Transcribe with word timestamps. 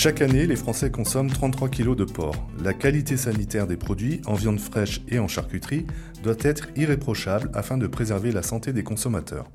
Chaque 0.00 0.22
année, 0.22 0.46
les 0.46 0.54
Français 0.54 0.92
consomment 0.92 1.28
33 1.28 1.70
kg 1.70 1.96
de 1.96 2.04
porc. 2.04 2.36
La 2.62 2.72
qualité 2.72 3.16
sanitaire 3.16 3.66
des 3.66 3.76
produits, 3.76 4.20
en 4.26 4.34
viande 4.34 4.60
fraîche 4.60 5.00
et 5.08 5.18
en 5.18 5.26
charcuterie, 5.26 5.88
doit 6.22 6.36
être 6.42 6.68
irréprochable 6.76 7.50
afin 7.52 7.76
de 7.78 7.88
préserver 7.88 8.30
la 8.30 8.44
santé 8.44 8.72
des 8.72 8.84
consommateurs. 8.84 9.50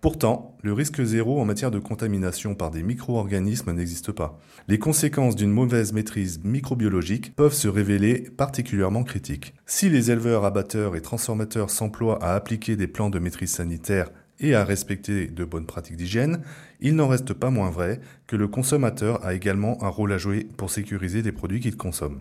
Pourtant, 0.00 0.56
le 0.62 0.72
risque 0.72 1.02
zéro 1.02 1.38
en 1.38 1.44
matière 1.44 1.70
de 1.70 1.78
contamination 1.78 2.54
par 2.54 2.70
des 2.70 2.82
micro-organismes 2.82 3.72
n'existe 3.72 4.10
pas. 4.10 4.40
Les 4.68 4.78
conséquences 4.78 5.36
d'une 5.36 5.52
mauvaise 5.52 5.92
maîtrise 5.92 6.40
microbiologique 6.44 7.36
peuvent 7.36 7.52
se 7.52 7.68
révéler 7.68 8.30
particulièrement 8.38 9.04
critiques. 9.04 9.54
Si 9.66 9.90
les 9.90 10.10
éleveurs, 10.10 10.46
abatteurs 10.46 10.96
et 10.96 11.02
transformateurs 11.02 11.68
s'emploient 11.68 12.24
à 12.24 12.34
appliquer 12.34 12.76
des 12.76 12.86
plans 12.86 13.10
de 13.10 13.18
maîtrise 13.18 13.52
sanitaire 13.52 14.08
et 14.40 14.54
à 14.54 14.64
respecter 14.64 15.26
de 15.26 15.44
bonnes 15.44 15.66
pratiques 15.66 15.96
d'hygiène, 15.96 16.42
il 16.80 16.96
n'en 16.96 17.08
reste 17.08 17.32
pas 17.32 17.50
moins 17.50 17.70
vrai 17.70 18.00
que 18.26 18.36
le 18.36 18.48
consommateur 18.48 19.24
a 19.24 19.34
également 19.34 19.82
un 19.82 19.88
rôle 19.88 20.12
à 20.12 20.18
jouer 20.18 20.46
pour 20.56 20.70
sécuriser 20.70 21.22
les 21.22 21.32
produits 21.32 21.60
qu'il 21.60 21.76
consomme. 21.76 22.20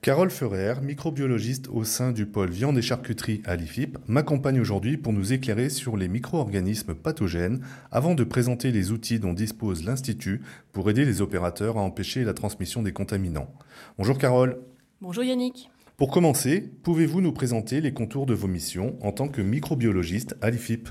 Carole 0.00 0.30
Ferrer, 0.30 0.74
microbiologiste 0.80 1.66
au 1.72 1.82
sein 1.82 2.12
du 2.12 2.24
pôle 2.24 2.50
viande 2.50 2.78
et 2.78 2.82
charcuterie 2.82 3.42
à 3.44 3.56
l'IFIP, 3.56 3.98
m'accompagne 4.06 4.60
aujourd'hui 4.60 4.96
pour 4.96 5.12
nous 5.12 5.32
éclairer 5.32 5.70
sur 5.70 5.96
les 5.96 6.06
micro-organismes 6.06 6.94
pathogènes 6.94 7.64
avant 7.90 8.14
de 8.14 8.22
présenter 8.22 8.70
les 8.70 8.92
outils 8.92 9.18
dont 9.18 9.32
dispose 9.32 9.84
l'Institut 9.84 10.40
pour 10.72 10.88
aider 10.88 11.04
les 11.04 11.20
opérateurs 11.20 11.78
à 11.78 11.82
empêcher 11.82 12.22
la 12.22 12.32
transmission 12.32 12.84
des 12.84 12.92
contaminants. 12.92 13.52
Bonjour 13.98 14.18
Carole. 14.18 14.58
Bonjour 15.00 15.24
Yannick. 15.24 15.68
Pour 15.96 16.12
commencer, 16.12 16.70
pouvez-vous 16.84 17.20
nous 17.20 17.32
présenter 17.32 17.80
les 17.80 17.92
contours 17.92 18.26
de 18.26 18.34
vos 18.34 18.46
missions 18.46 18.96
en 19.04 19.10
tant 19.10 19.26
que 19.26 19.42
microbiologiste 19.42 20.36
à 20.40 20.50
l'IFIP? 20.50 20.90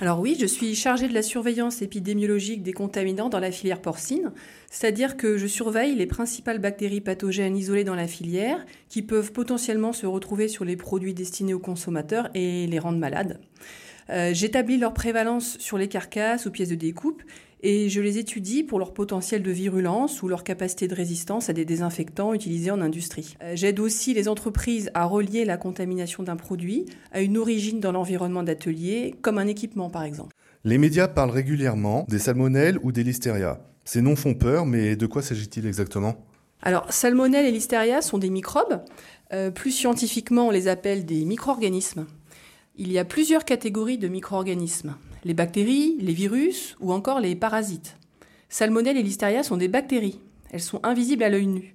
Alors 0.00 0.18
oui, 0.18 0.36
je 0.40 0.46
suis 0.46 0.74
chargée 0.74 1.06
de 1.06 1.14
la 1.14 1.22
surveillance 1.22 1.82
épidémiologique 1.82 2.62
des 2.62 2.72
contaminants 2.72 3.28
dans 3.28 3.38
la 3.38 3.52
filière 3.52 3.80
porcine, 3.80 4.32
c'est-à-dire 4.70 5.16
que 5.16 5.36
je 5.36 5.46
surveille 5.46 5.94
les 5.94 6.06
principales 6.06 6.58
bactéries 6.58 7.00
pathogènes 7.00 7.56
isolées 7.56 7.84
dans 7.84 7.94
la 7.94 8.08
filière 8.08 8.64
qui 8.88 9.02
peuvent 9.02 9.32
potentiellement 9.32 9.92
se 9.92 10.06
retrouver 10.06 10.48
sur 10.48 10.64
les 10.64 10.76
produits 10.76 11.14
destinés 11.14 11.54
aux 11.54 11.60
consommateurs 11.60 12.30
et 12.34 12.66
les 12.66 12.78
rendre 12.78 12.98
malades. 12.98 13.40
Euh, 14.10 14.34
j'établis 14.34 14.78
leur 14.78 14.92
prévalence 14.92 15.56
sur 15.58 15.78
les 15.78 15.88
carcasses 15.88 16.46
ou 16.46 16.50
pièces 16.50 16.70
de 16.70 16.74
découpe 16.74 17.22
et 17.62 17.88
je 17.88 18.00
les 18.00 18.18
étudie 18.18 18.64
pour 18.64 18.78
leur 18.78 18.92
potentiel 18.92 19.42
de 19.42 19.50
virulence 19.50 20.22
ou 20.22 20.28
leur 20.28 20.44
capacité 20.44 20.88
de 20.88 20.94
résistance 20.94 21.48
à 21.48 21.52
des 21.52 21.64
désinfectants 21.64 22.34
utilisés 22.34 22.70
en 22.70 22.80
industrie. 22.80 23.36
Euh, 23.42 23.52
j'aide 23.54 23.78
aussi 23.80 24.14
les 24.14 24.28
entreprises 24.28 24.90
à 24.94 25.04
relier 25.04 25.44
la 25.44 25.56
contamination 25.56 26.22
d'un 26.22 26.36
produit 26.36 26.86
à 27.12 27.20
une 27.20 27.38
origine 27.38 27.80
dans 27.80 27.92
l'environnement 27.92 28.42
d'atelier, 28.42 29.14
comme 29.22 29.38
un 29.38 29.46
équipement 29.46 29.90
par 29.90 30.02
exemple. 30.02 30.34
Les 30.64 30.78
médias 30.78 31.08
parlent 31.08 31.30
régulièrement 31.30 32.06
des 32.08 32.18
salmonelles 32.18 32.78
ou 32.82 32.92
des 32.92 33.04
listeria. 33.04 33.60
Ces 33.84 34.00
noms 34.00 34.16
font 34.16 34.34
peur, 34.34 34.66
mais 34.66 34.94
de 34.96 35.06
quoi 35.06 35.22
s'agit-il 35.22 35.66
exactement? 35.66 36.24
Alors, 36.62 36.92
salmonelles 36.92 37.46
et 37.46 37.50
listeria 37.50 38.00
sont 38.00 38.18
des 38.18 38.30
microbes. 38.30 38.80
Euh, 39.32 39.50
plus 39.50 39.72
scientifiquement, 39.72 40.48
on 40.48 40.50
les 40.50 40.68
appelle 40.68 41.04
des 41.04 41.24
micro-organismes. 41.24 42.06
Il 42.76 42.92
y 42.92 42.98
a 42.98 43.04
plusieurs 43.04 43.44
catégories 43.44 43.98
de 43.98 44.06
micro-organismes 44.06 44.94
les 45.24 45.34
bactéries, 45.34 45.96
les 46.00 46.12
virus 46.12 46.76
ou 46.80 46.92
encore 46.92 47.20
les 47.20 47.36
parasites. 47.36 47.96
Salmonelle 48.48 48.96
et 48.96 49.02
Listeria 49.02 49.42
sont 49.42 49.56
des 49.56 49.68
bactéries. 49.68 50.20
Elles 50.50 50.60
sont 50.60 50.80
invisibles 50.82 51.22
à 51.22 51.28
l'œil 51.28 51.46
nu. 51.46 51.74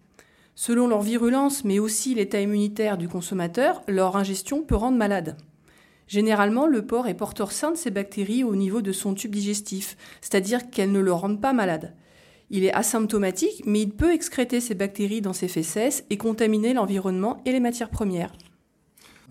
Selon 0.55 0.87
leur 0.87 1.01
virulence, 1.01 1.63
mais 1.63 1.79
aussi 1.79 2.15
l'état 2.15 2.41
immunitaire 2.41 2.97
du 2.97 3.07
consommateur, 3.07 3.81
leur 3.87 4.17
ingestion 4.17 4.63
peut 4.63 4.75
rendre 4.75 4.97
malade. 4.97 5.37
Généralement, 6.07 6.67
le 6.67 6.85
porc 6.85 7.07
est 7.07 7.13
porteur 7.13 7.51
sain 7.51 7.71
de 7.71 7.77
ces 7.77 7.91
bactéries 7.91 8.43
au 8.43 8.55
niveau 8.55 8.81
de 8.81 8.91
son 8.91 9.13
tube 9.13 9.31
digestif, 9.33 9.97
c'est-à-dire 10.21 10.69
qu'elles 10.69 10.91
ne 10.91 10.99
le 10.99 11.11
rendent 11.11 11.41
pas 11.41 11.53
malade. 11.53 11.93
Il 12.49 12.63
est 12.63 12.73
asymptomatique, 12.73 13.63
mais 13.65 13.81
il 13.81 13.91
peut 13.91 14.13
excréter 14.13 14.61
ces 14.61 14.73
bactéries 14.73 15.21
dans 15.21 15.33
ses 15.33 15.49
fesses 15.49 16.05
et 16.09 16.17
contaminer 16.17 16.73
l'environnement 16.73 17.41
et 17.45 17.51
les 17.51 17.59
matières 17.59 17.89
premières. 17.89 18.31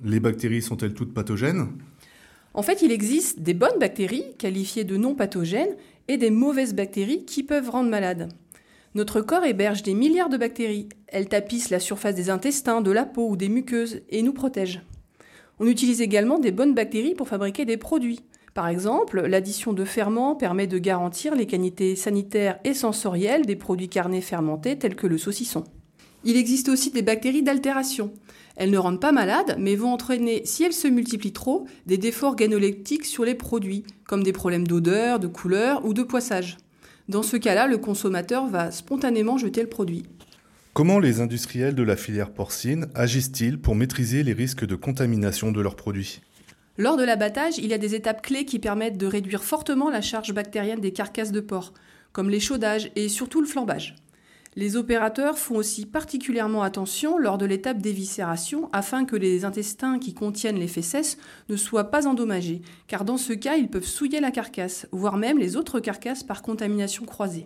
Les 0.04 0.20
bactéries 0.20 0.60
sont-elles 0.60 0.92
toutes 0.92 1.14
pathogènes? 1.14 1.68
En 2.56 2.62
fait, 2.62 2.80
il 2.80 2.90
existe 2.90 3.40
des 3.40 3.52
bonnes 3.52 3.78
bactéries, 3.78 4.34
qualifiées 4.38 4.84
de 4.84 4.96
non 4.96 5.14
pathogènes, 5.14 5.76
et 6.08 6.16
des 6.16 6.30
mauvaises 6.30 6.74
bactéries 6.74 7.26
qui 7.26 7.42
peuvent 7.42 7.68
rendre 7.68 7.90
malade. 7.90 8.30
Notre 8.94 9.20
corps 9.20 9.44
héberge 9.44 9.82
des 9.82 9.92
milliards 9.92 10.30
de 10.30 10.38
bactéries. 10.38 10.88
Elles 11.08 11.28
tapissent 11.28 11.68
la 11.68 11.80
surface 11.80 12.14
des 12.14 12.30
intestins, 12.30 12.80
de 12.80 12.90
la 12.90 13.04
peau 13.04 13.28
ou 13.28 13.36
des 13.36 13.50
muqueuses 13.50 14.00
et 14.08 14.22
nous 14.22 14.32
protègent. 14.32 14.80
On 15.58 15.66
utilise 15.66 16.00
également 16.00 16.38
des 16.38 16.50
bonnes 16.50 16.74
bactéries 16.74 17.14
pour 17.14 17.28
fabriquer 17.28 17.66
des 17.66 17.76
produits. 17.76 18.20
Par 18.54 18.68
exemple, 18.68 19.20
l'addition 19.26 19.74
de 19.74 19.84
ferments 19.84 20.34
permet 20.34 20.66
de 20.66 20.78
garantir 20.78 21.34
les 21.34 21.46
qualités 21.46 21.94
sanitaires 21.94 22.58
et 22.64 22.72
sensorielles 22.72 23.44
des 23.44 23.56
produits 23.56 23.90
carnés 23.90 24.22
fermentés 24.22 24.78
tels 24.78 24.96
que 24.96 25.06
le 25.06 25.18
saucisson. 25.18 25.64
Il 26.28 26.36
existe 26.36 26.68
aussi 26.68 26.90
des 26.90 27.02
bactéries 27.02 27.44
d'altération. 27.44 28.12
Elles 28.56 28.72
ne 28.72 28.78
rendent 28.78 29.00
pas 29.00 29.12
malades, 29.12 29.54
mais 29.60 29.76
vont 29.76 29.92
entraîner, 29.92 30.42
si 30.44 30.64
elles 30.64 30.72
se 30.72 30.88
multiplient 30.88 31.32
trop, 31.32 31.68
des 31.86 31.98
défauts 31.98 32.26
organoleptiques 32.26 33.04
sur 33.04 33.24
les 33.24 33.36
produits, 33.36 33.84
comme 34.08 34.24
des 34.24 34.32
problèmes 34.32 34.66
d'odeur, 34.66 35.20
de 35.20 35.28
couleur 35.28 35.84
ou 35.84 35.94
de 35.94 36.02
poissage. 36.02 36.56
Dans 37.08 37.22
ce 37.22 37.36
cas-là, 37.36 37.68
le 37.68 37.78
consommateur 37.78 38.48
va 38.48 38.72
spontanément 38.72 39.38
jeter 39.38 39.62
le 39.62 39.68
produit. 39.68 40.02
Comment 40.72 40.98
les 40.98 41.20
industriels 41.20 41.76
de 41.76 41.84
la 41.84 41.94
filière 41.94 42.32
porcine 42.32 42.88
agissent-ils 42.96 43.60
pour 43.60 43.76
maîtriser 43.76 44.24
les 44.24 44.32
risques 44.32 44.66
de 44.66 44.74
contamination 44.74 45.52
de 45.52 45.60
leurs 45.60 45.76
produits? 45.76 46.22
Lors 46.76 46.96
de 46.96 47.04
l'abattage, 47.04 47.58
il 47.58 47.68
y 47.68 47.74
a 47.74 47.78
des 47.78 47.94
étapes 47.94 48.22
clés 48.22 48.44
qui 48.44 48.58
permettent 48.58 48.98
de 48.98 49.06
réduire 49.06 49.44
fortement 49.44 49.90
la 49.90 50.00
charge 50.00 50.34
bactérienne 50.34 50.80
des 50.80 50.92
carcasses 50.92 51.30
de 51.30 51.40
porc, 51.40 51.72
comme 52.10 52.30
l'échaudage 52.30 52.90
et 52.96 53.08
surtout 53.08 53.40
le 53.40 53.46
flambage. 53.46 53.94
Les 54.58 54.76
opérateurs 54.76 55.38
font 55.38 55.56
aussi 55.56 55.84
particulièrement 55.84 56.62
attention 56.62 57.18
lors 57.18 57.36
de 57.36 57.44
l'étape 57.44 57.76
d'éviscération 57.76 58.70
afin 58.72 59.04
que 59.04 59.14
les 59.14 59.44
intestins 59.44 59.98
qui 59.98 60.14
contiennent 60.14 60.58
les 60.58 60.66
fesses 60.66 61.18
ne 61.50 61.56
soient 61.56 61.90
pas 61.90 62.06
endommagés, 62.06 62.62
car 62.86 63.04
dans 63.04 63.18
ce 63.18 63.34
cas, 63.34 63.56
ils 63.56 63.68
peuvent 63.68 63.84
souiller 63.84 64.18
la 64.18 64.30
carcasse, 64.30 64.88
voire 64.92 65.18
même 65.18 65.38
les 65.38 65.56
autres 65.56 65.78
carcasses 65.78 66.22
par 66.22 66.40
contamination 66.40 67.04
croisée. 67.04 67.44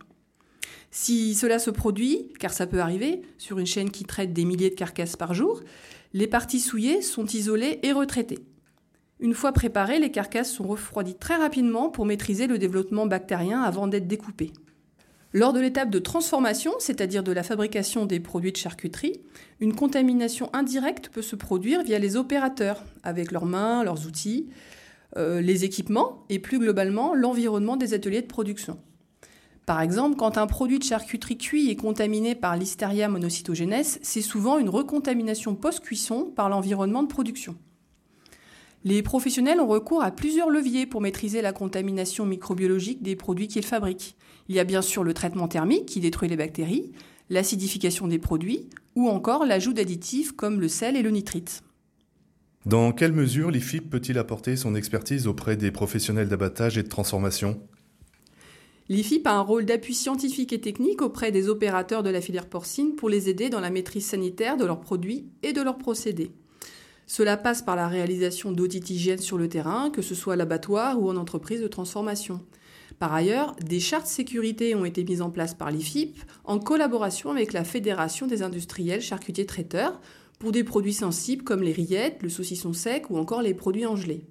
Si 0.92 1.34
cela 1.34 1.58
se 1.58 1.70
produit, 1.70 2.32
car 2.38 2.52
ça 2.52 2.68
peut 2.68 2.80
arriver, 2.80 3.22
sur 3.38 3.58
une 3.58 3.66
chaîne 3.66 3.90
qui 3.90 4.04
traite 4.04 4.32
des 4.32 4.44
milliers 4.44 4.70
de 4.70 4.76
carcasses 4.76 5.16
par 5.16 5.34
jour, 5.34 5.62
les 6.12 6.28
parties 6.28 6.60
souillées 6.60 7.02
sont 7.02 7.26
isolées 7.26 7.80
et 7.82 7.90
retraitées. 7.90 8.44
Une 9.18 9.34
fois 9.34 9.50
préparées, 9.50 9.98
les 9.98 10.12
carcasses 10.12 10.52
sont 10.52 10.68
refroidies 10.68 11.16
très 11.16 11.36
rapidement 11.36 11.90
pour 11.90 12.06
maîtriser 12.06 12.46
le 12.46 12.58
développement 12.58 13.06
bactérien 13.06 13.62
avant 13.62 13.88
d'être 13.88 14.06
découpées. 14.06 14.52
Lors 15.32 15.52
de 15.52 15.60
l'étape 15.60 15.90
de 15.90 16.00
transformation, 16.00 16.72
c'est-à-dire 16.80 17.22
de 17.22 17.30
la 17.30 17.44
fabrication 17.44 18.04
des 18.04 18.18
produits 18.18 18.50
de 18.50 18.56
charcuterie, 18.56 19.20
une 19.60 19.76
contamination 19.76 20.50
indirecte 20.52 21.08
peut 21.08 21.22
se 21.22 21.36
produire 21.36 21.84
via 21.84 22.00
les 22.00 22.16
opérateurs, 22.16 22.82
avec 23.04 23.30
leurs 23.30 23.46
mains, 23.46 23.84
leurs 23.84 24.06
outils, 24.06 24.48
euh, 25.16 25.40
les 25.40 25.64
équipements 25.64 26.24
et 26.30 26.40
plus 26.40 26.58
globalement 26.58 27.14
l'environnement 27.14 27.76
des 27.76 27.94
ateliers 27.94 28.22
de 28.22 28.26
production. 28.26 28.78
Par 29.66 29.80
exemple, 29.80 30.16
quand 30.16 30.36
un 30.36 30.48
produit 30.48 30.80
de 30.80 30.84
charcuterie 30.84 31.38
cuit 31.38 31.70
est 31.70 31.76
contaminé 31.76 32.34
par 32.34 32.56
l'Listeria 32.56 33.08
monocytogenes, 33.08 33.84
c'est 34.02 34.22
souvent 34.22 34.58
une 34.58 34.68
recontamination 34.68 35.54
post-cuisson 35.54 36.32
par 36.34 36.48
l'environnement 36.48 37.04
de 37.04 37.08
production. 37.08 37.54
Les 38.82 39.02
professionnels 39.02 39.60
ont 39.60 39.68
recours 39.68 40.02
à 40.02 40.10
plusieurs 40.10 40.50
leviers 40.50 40.86
pour 40.86 41.00
maîtriser 41.00 41.40
la 41.40 41.52
contamination 41.52 42.26
microbiologique 42.26 43.02
des 43.02 43.14
produits 43.14 43.46
qu'ils 43.46 43.64
fabriquent. 43.64 44.16
Il 44.50 44.56
y 44.56 44.58
a 44.58 44.64
bien 44.64 44.82
sûr 44.82 45.04
le 45.04 45.14
traitement 45.14 45.46
thermique 45.46 45.86
qui 45.86 46.00
détruit 46.00 46.28
les 46.28 46.36
bactéries, 46.36 46.90
l'acidification 47.28 48.08
des 48.08 48.18
produits 48.18 48.68
ou 48.96 49.08
encore 49.08 49.46
l'ajout 49.46 49.72
d'additifs 49.72 50.32
comme 50.32 50.60
le 50.60 50.66
sel 50.66 50.96
et 50.96 51.02
le 51.02 51.10
nitrite. 51.10 51.62
Dans 52.66 52.90
quelle 52.90 53.12
mesure 53.12 53.52
l'IFIP 53.52 53.88
peut-il 53.88 54.18
apporter 54.18 54.56
son 54.56 54.74
expertise 54.74 55.28
auprès 55.28 55.56
des 55.56 55.70
professionnels 55.70 56.28
d'abattage 56.28 56.78
et 56.78 56.82
de 56.82 56.88
transformation? 56.88 57.62
L'IFIP 58.88 59.24
a 59.28 59.34
un 59.34 59.40
rôle 59.40 59.66
d'appui 59.66 59.94
scientifique 59.94 60.52
et 60.52 60.60
technique 60.60 61.00
auprès 61.00 61.30
des 61.30 61.48
opérateurs 61.48 62.02
de 62.02 62.10
la 62.10 62.20
filière 62.20 62.48
porcine 62.48 62.96
pour 62.96 63.08
les 63.08 63.28
aider 63.28 63.50
dans 63.50 63.60
la 63.60 63.70
maîtrise 63.70 64.06
sanitaire 64.06 64.56
de 64.56 64.64
leurs 64.64 64.80
produits 64.80 65.28
et 65.44 65.52
de 65.52 65.62
leurs 65.62 65.78
procédés. 65.78 66.32
Cela 67.06 67.36
passe 67.36 67.62
par 67.62 67.76
la 67.76 67.86
réalisation 67.86 68.50
d'audits 68.50 68.92
hygiène 68.92 69.18
sur 69.18 69.38
le 69.38 69.48
terrain, 69.48 69.90
que 69.90 70.02
ce 70.02 70.16
soit 70.16 70.32
à 70.32 70.36
l'abattoir 70.36 71.00
ou 71.00 71.08
en 71.08 71.16
entreprise 71.16 71.62
de 71.62 71.68
transformation. 71.68 72.40
Par 73.00 73.14
ailleurs, 73.14 73.56
des 73.56 73.80
chartes 73.80 74.06
sécurité 74.06 74.74
ont 74.74 74.84
été 74.84 75.04
mises 75.04 75.22
en 75.22 75.30
place 75.30 75.54
par 75.54 75.70
l'IFIP 75.70 76.18
en 76.44 76.58
collaboration 76.58 77.30
avec 77.30 77.54
la 77.54 77.64
Fédération 77.64 78.26
des 78.26 78.42
industriels 78.42 79.00
charcutiers 79.00 79.46
traiteurs 79.46 80.02
pour 80.38 80.52
des 80.52 80.64
produits 80.64 80.92
sensibles 80.92 81.42
comme 81.42 81.62
les 81.62 81.72
rillettes, 81.72 82.22
le 82.22 82.28
saucisson 82.28 82.74
sec 82.74 83.08
ou 83.08 83.16
encore 83.16 83.40
les 83.40 83.54
produits 83.54 83.86
engelés. 83.86 84.26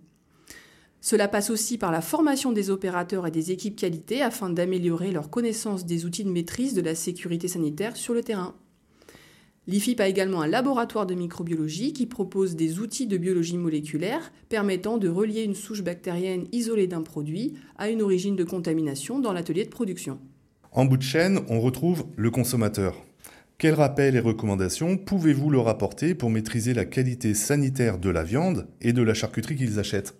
Cela 1.02 1.28
passe 1.28 1.50
aussi 1.50 1.80
par 1.80 1.92
la 1.92 2.02
formation 2.02 2.52
des 2.52 2.70
opérateurs 2.70 3.26
et 3.26 3.32
des 3.32 3.50
équipes 3.50 3.76
qualité 3.76 4.22
afin 4.22 4.52
d'améliorer 4.52 5.10
leur 5.12 5.32
connaissance 5.32 5.88
des 5.88 6.06
outils 6.06 6.24
de 6.24 6.30
maîtrise 6.30 6.76
de 6.76 6.82
la 6.82 6.94
sécurité 6.94 7.48
sanitaire 7.48 7.98
sur 7.98 8.14
le 8.14 8.22
terrain. 8.22 8.54
L'IFIP 9.70 10.00
a 10.00 10.08
également 10.08 10.42
un 10.42 10.48
laboratoire 10.48 11.06
de 11.06 11.14
microbiologie 11.14 11.94
qui 11.94 12.08
propose 12.08 12.56
des 12.56 12.80
outils 12.80 13.06
de 13.06 13.18
biologie 13.18 13.56
moléculaire 13.56 14.32
permettant 14.50 14.98
de 14.98 15.08
relier 15.08 15.44
une 15.44 15.54
souche 15.54 15.84
bactérienne 15.84 16.48
isolée 16.52 16.88
d'un 16.88 17.04
produit 17.04 17.54
à 17.78 17.92
une 17.92 18.02
origine 18.02 18.36
de 18.36 18.44
contamination 18.44 19.20
dans 19.20 19.32
l'atelier 19.32 19.66
de 19.66 19.70
production. 19.70 20.18
En 20.72 20.86
bout 20.86 20.98
de 20.98 21.04
chaîne, 21.04 21.42
on 21.50 21.60
retrouve 21.60 22.08
le 22.16 22.32
consommateur. 22.32 22.96
Quels 23.60 23.76
rappels 23.76 24.16
et 24.16 24.20
recommandations 24.20 24.98
pouvez-vous 24.98 25.52
leur 25.52 25.68
apporter 25.68 26.16
pour 26.16 26.32
maîtriser 26.32 26.74
la 26.74 26.86
qualité 26.86 27.36
sanitaire 27.36 28.00
de 28.00 28.10
la 28.10 28.24
viande 28.24 28.68
et 28.82 28.92
de 28.92 29.04
la 29.04 29.14
charcuterie 29.14 29.56
qu'ils 29.56 29.78
achètent? 29.78 30.16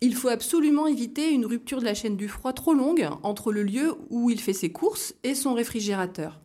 Il 0.00 0.14
faut 0.14 0.28
absolument 0.28 0.86
éviter 0.86 1.30
une 1.30 1.44
rupture 1.44 1.80
de 1.80 1.84
la 1.84 1.92
chaîne 1.92 2.16
du 2.16 2.28
froid 2.28 2.54
trop 2.54 2.72
longue 2.72 3.06
entre 3.22 3.52
le 3.52 3.62
lieu 3.62 3.92
où 4.08 4.30
il 4.30 4.40
fait 4.40 4.54
ses 4.54 4.72
courses 4.72 5.14
et 5.24 5.34
son 5.34 5.52
réfrigérateur. 5.52 6.40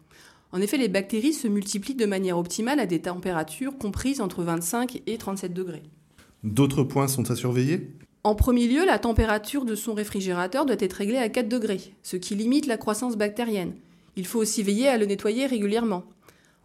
En 0.53 0.61
effet, 0.61 0.77
les 0.77 0.89
bactéries 0.89 1.33
se 1.33 1.47
multiplient 1.47 1.95
de 1.95 2.05
manière 2.05 2.37
optimale 2.37 2.79
à 2.79 2.85
des 2.85 3.01
températures 3.01 3.77
comprises 3.77 4.19
entre 4.19 4.43
25 4.43 5.01
et 5.07 5.17
37 5.17 5.53
degrés. 5.53 5.83
D'autres 6.43 6.83
points 6.83 7.07
sont 7.07 7.31
à 7.31 7.35
surveiller? 7.35 7.91
En 8.23 8.35
premier 8.35 8.67
lieu, 8.67 8.85
la 8.85 8.99
température 8.99 9.65
de 9.65 9.75
son 9.75 9.93
réfrigérateur 9.93 10.65
doit 10.65 10.75
être 10.79 10.93
réglée 10.93 11.17
à 11.17 11.29
4 11.29 11.47
degrés, 11.47 11.93
ce 12.03 12.17
qui 12.17 12.35
limite 12.35 12.67
la 12.67 12.77
croissance 12.77 13.17
bactérienne. 13.17 13.73
Il 14.15 14.27
faut 14.27 14.39
aussi 14.39 14.61
veiller 14.61 14.87
à 14.89 14.97
le 14.97 15.05
nettoyer 15.05 15.45
régulièrement. 15.45 16.03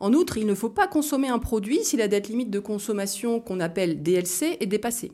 En 0.00 0.12
outre, 0.12 0.36
il 0.36 0.46
ne 0.46 0.54
faut 0.54 0.68
pas 0.68 0.88
consommer 0.88 1.28
un 1.28 1.38
produit 1.38 1.78
si 1.82 1.96
la 1.96 2.08
date 2.08 2.28
limite 2.28 2.50
de 2.50 2.58
consommation 2.58 3.40
qu'on 3.40 3.60
appelle 3.60 4.02
DLC 4.02 4.58
est 4.60 4.66
dépassée. 4.66 5.12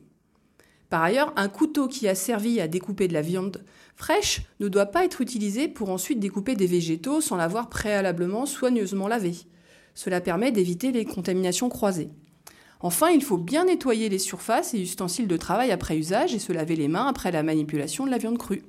Par 0.93 1.03
ailleurs, 1.03 1.33
un 1.37 1.49
couteau 1.49 1.89
qui 1.89 2.07
a 2.07 2.15
servi 2.15 2.61
à 2.61 2.69
découper 2.69 3.09
de 3.09 3.15
la 3.15 3.23
viande 3.23 3.65
fraîche 3.97 4.43
ne 4.61 4.69
doit 4.69 4.85
pas 4.85 5.07
être 5.07 5.23
utilisé 5.23 5.67
pour 5.67 5.89
ensuite 5.89 6.21
découper 6.21 6.55
des 6.55 6.67
végétaux 6.67 7.23
sans 7.23 7.37
l'avoir 7.37 7.71
préalablement 7.71 8.45
soigneusement 8.45 9.09
lavé. 9.09 9.35
Cela 9.95 10.21
permet 10.21 10.53
d'éviter 10.53 10.93
les 10.93 11.07
contaminations 11.07 11.71
croisées. 11.71 12.11
Enfin, 12.81 13.09
il 13.09 13.23
faut 13.23 13.39
bien 13.39 13.65
nettoyer 13.65 14.11
les 14.11 14.19
surfaces 14.19 14.75
et 14.75 14.83
ustensiles 14.83 15.29
de 15.29 15.37
travail 15.39 15.71
après 15.71 15.97
usage 15.97 16.35
et 16.35 16.39
se 16.39 16.53
laver 16.53 16.77
les 16.77 16.89
mains 16.89 17.07
après 17.07 17.33
la 17.33 17.43
manipulation 17.43 18.05
de 18.05 18.11
la 18.11 18.19
viande 18.19 18.37
crue. 18.37 18.63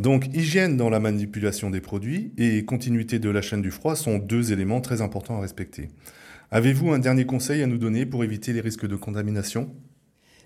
Donc 0.00 0.34
hygiène 0.34 0.76
dans 0.76 0.90
la 0.90 0.98
manipulation 0.98 1.70
des 1.70 1.80
produits 1.80 2.32
et 2.38 2.64
continuité 2.64 3.20
de 3.20 3.30
la 3.30 3.40
chaîne 3.40 3.62
du 3.62 3.70
froid 3.70 3.94
sont 3.94 4.18
deux 4.18 4.50
éléments 4.50 4.80
très 4.80 5.00
importants 5.00 5.36
à 5.36 5.42
respecter. 5.42 5.90
Avez-vous 6.50 6.90
un 6.90 6.98
dernier 6.98 7.24
conseil 7.24 7.62
à 7.62 7.68
nous 7.68 7.78
donner 7.78 8.04
pour 8.04 8.24
éviter 8.24 8.52
les 8.52 8.60
risques 8.60 8.88
de 8.88 8.96
contamination? 8.96 9.72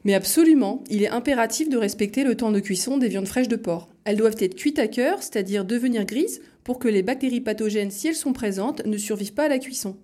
Mais 0.05 0.15
absolument, 0.15 0.85
il 0.91 1.03
est 1.03 1.09
impératif 1.09 1.69
de 1.69 1.77
respecter 1.77 2.25
le 2.25 2.37
temps 2.37 2.53
de 2.53 2.61
cuisson 2.61 2.99
des 2.99 3.09
viandes 3.09 3.27
fraîches 3.27 3.49
de 3.49 3.57
porc. 3.57 3.89
Elles 4.05 4.17
doivent 4.17 4.37
être 4.39 4.55
cuites 4.55 4.79
à 4.79 4.89
cœur, 4.89 5.23
c'est-à-dire 5.23 5.65
devenir 5.65 6.05
grises, 6.05 6.41
pour 6.65 6.79
que 6.79 6.89
les 6.89 7.03
bactéries 7.03 7.41
pathogènes, 7.41 7.91
si 7.91 8.09
elles 8.09 8.15
sont 8.15 8.33
présentes, 8.33 8.85
ne 8.87 8.97
survivent 8.97 9.35
pas 9.35 9.45
à 9.45 9.49
la 9.49 9.59
cuisson. 9.59 9.97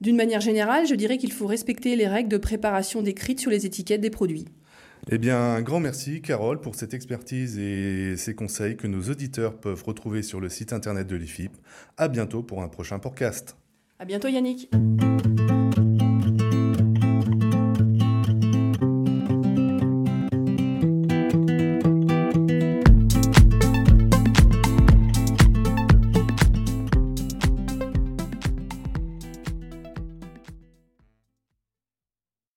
D'une 0.00 0.16
manière 0.16 0.40
générale, 0.40 0.86
je 0.86 0.94
dirais 0.94 1.18
qu'il 1.18 1.32
faut 1.32 1.46
respecter 1.46 1.94
les 1.94 2.08
règles 2.08 2.30
de 2.30 2.38
préparation 2.38 3.02
décrites 3.02 3.40
sur 3.40 3.50
les 3.50 3.66
étiquettes 3.66 4.00
des 4.00 4.10
produits. 4.10 4.46
Eh 5.10 5.18
bien, 5.18 5.38
un 5.38 5.62
grand 5.62 5.80
merci, 5.80 6.20
Carole, 6.22 6.60
pour 6.60 6.74
cette 6.74 6.94
expertise 6.94 7.58
et 7.58 8.16
ces 8.16 8.34
conseils 8.34 8.76
que 8.76 8.86
nos 8.86 9.02
auditeurs 9.10 9.58
peuvent 9.58 9.82
retrouver 9.82 10.22
sur 10.22 10.40
le 10.40 10.48
site 10.48 10.72
internet 10.72 11.06
de 11.06 11.16
l'IFIP. 11.16 11.52
À 11.96 12.08
bientôt 12.08 12.42
pour 12.42 12.62
un 12.62 12.68
prochain 12.68 12.98
podcast. 12.98 13.56
À 13.98 14.04
bientôt, 14.04 14.28
Yannick. 14.28 14.70